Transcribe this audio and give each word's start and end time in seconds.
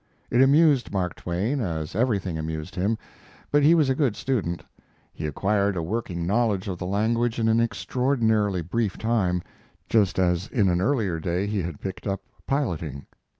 It 0.31 0.41
amused 0.41 0.91
Mark 0.91 1.13
Twain, 1.13 1.59
as 1.61 1.95
everything 1.95 2.35
amused 2.39 2.73
him, 2.73 2.97
but 3.51 3.61
he 3.61 3.75
was 3.75 3.87
a 3.87 3.93
good 3.93 4.15
student; 4.15 4.63
he 5.13 5.27
acquired 5.27 5.77
a 5.77 5.83
working 5.83 6.25
knowledge 6.25 6.67
of 6.67 6.79
the 6.79 6.87
language 6.87 7.37
in 7.37 7.47
an 7.47 7.59
extraordinarily 7.61 8.63
brief 8.63 8.97
time, 8.97 9.43
just 9.87 10.17
as 10.17 10.47
in 10.47 10.69
an 10.69 10.81
earlier 10.81 11.19
day 11.19 11.45
he 11.45 11.61
had 11.61 11.79
picked 11.79 12.07
up 12.07 12.23
piloting. 12.47 13.05